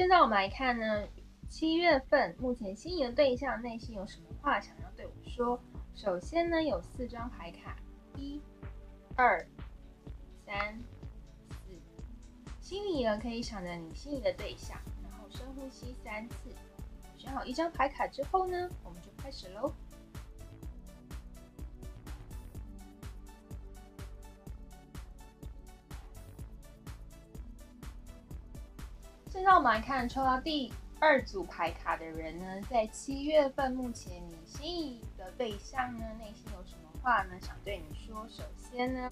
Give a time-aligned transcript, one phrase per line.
[0.00, 1.06] 现在我们来看呢，
[1.46, 5.60] 七月份目前心仪的对象内心有什么话想要对我说？
[5.94, 7.76] 首先呢，有四张牌卡，
[8.16, 8.40] 一、
[9.14, 9.46] 二、
[10.46, 10.80] 三、
[11.50, 11.78] 四，
[12.62, 16.34] 心里呢可以想着你心仪的对象，然后深呼吸三次。
[17.18, 19.70] 选好一张牌卡之后呢，我们就开始喽。
[29.32, 38.26] 现在我们来看抽到第二组牌卡的人呢，在七月份目前你心仪的对象呢，内心有什么话呢想对你说？
[38.28, 39.08] 首先呢，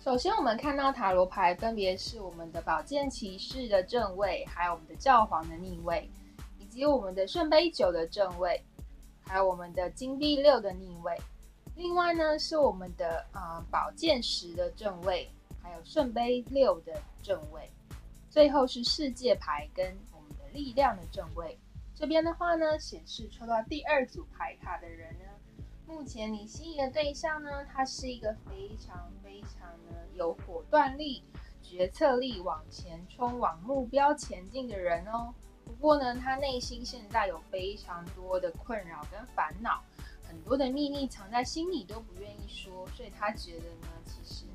[0.00, 6.10] 首先我们看到塔罗牌分别是我们的宝剑骑士的正位，还有我们的教皇的逆位，
[6.58, 8.60] 以及我们的圣杯九的正位，
[9.24, 11.16] 还有我们的金币六的逆位。
[11.76, 15.30] 另外呢，是我们的呃宝剑十的正位，
[15.62, 17.70] 还有圣杯六的正位。
[18.32, 21.58] 最后是世界牌跟我们的力量的正位，
[21.94, 25.26] 这边的话呢，显示抽到第二组牌卡的人呢，
[25.86, 31.22] 目前你心仪的对象呢，他是一个非常非常呢有果断力、
[31.62, 35.34] 决策力、往前冲、往目标前进的人哦。
[35.66, 39.82] 不过呢，他内心现在有非常多的困扰跟烦恼，
[40.26, 44.46] 很多的秘密藏在心里都不愿意说，所以他觉得呢，其实。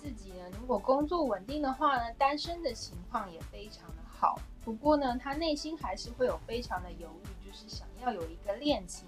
[0.00, 4.40] 自己呢，如果工作稳定的话呢，单身的情况也非常的好。
[4.64, 9.06] 不过呢，他内心还是会有非常的犹豫，就是想要有一个恋情，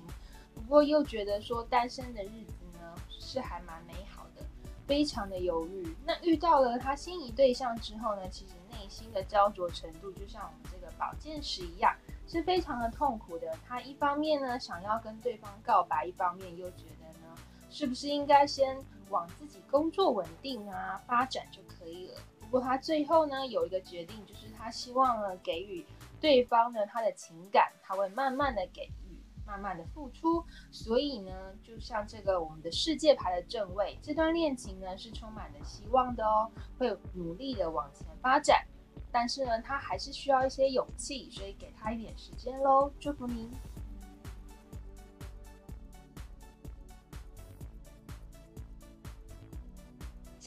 [0.55, 4.45] 不过又觉得说单身的日子呢是还蛮美好的，
[4.87, 5.97] 非常的犹豫。
[6.05, 11.97] 那遇到了他心仪对象之后呢，其实内心的焦灼程度就像我们这个宝剑十一样，
[12.29, 13.57] 是非常的痛苦的。
[13.67, 17.35] 他一方面呢想要跟对方告白，一方面又觉得呢，
[17.71, 18.79] 是不是应该先。
[19.13, 22.19] 往自己工作稳定啊发展就可以了。
[22.41, 25.87] 不过他最后呢有一个决定，就是他希望呢给予
[26.21, 30.45] 对方呢他的情感，他会慢慢的给予，慢慢的付出。
[30.71, 38.67] 所以呢，就像这个我们的世界牌的正位，这段恋情呢是充满了希望的哦，会努力的往前发展。
[39.11, 42.91] 但是呢，他还是需要一些勇气，所以给他一点时间喽。
[42.99, 43.51] 祝福您。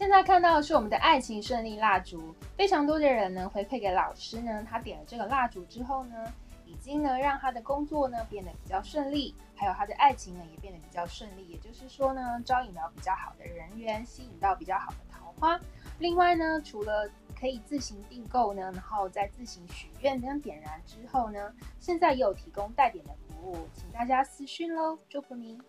[0.06, 6.32] 现在看到的是我们的爱情顺利蜡烛，非常多的人呢回馈给老师呢，他点了这个蜡烛之后呢，
[6.64, 15.60] 已经呢让他的工作呢变得比较顺利，还有他的爱情呢也变得比较顺利，也就是说呢招引到比较好的人缘，吸引到比较好的桃花。
[15.98, 25.60] 另外呢，除了可以自行订购呢，然后再自行许愿跟点燃之后呢，现在也有提供带点的服务，请大家私讯喽，祝福您。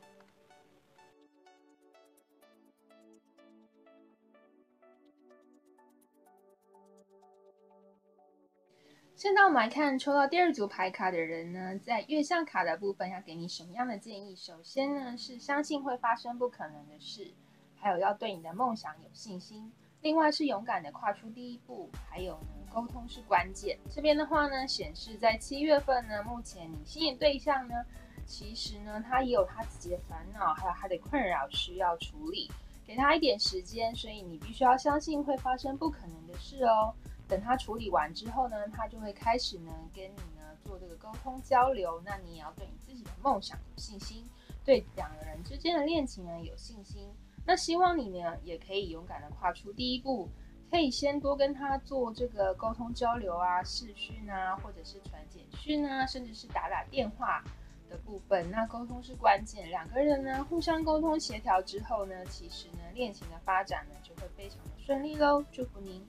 [9.16, 14.36] 现在我们来看抽到第二组牌卡的人呢，在月相卡的部分要给你什么样的建议？
[14.36, 17.32] 首先呢是相信会发生不可能的事，
[17.76, 19.72] 还有要对你的梦想有信心。
[20.02, 23.78] 另外是勇敢的跨出第一步，还有呢沟通是关键。
[23.90, 27.74] 这边的话呢显示在七月份呢，目前你吸引对象呢，
[28.26, 32.50] 其实呢他也有他自己的烦恼，还有他的困扰需要处理，
[32.86, 36.92] 给他一点时间，所以你必须要相信会发生不可能的事哦。
[37.28, 42.00] 等他处理完之后呢，他就会开始呢跟你呢做这个沟通交流。
[42.04, 44.24] 那你也要对你自己的梦想有信心，
[44.64, 47.08] 对两个人之间的恋情呢有信心。
[47.44, 50.28] 那希望你呢也可以勇敢的跨出第一步，
[50.70, 57.42] 可以先多跟他做这个沟通交流啊，视讯啊，或者是传简讯啊，甚至是打打电话
[57.88, 58.50] 的部分。
[58.50, 65.44] 那沟通是关键，两个人呢互相沟通协调之后呢，其实呢恋情的发展呢就会非常的顺利喽。
[65.52, 66.04] 祝福您。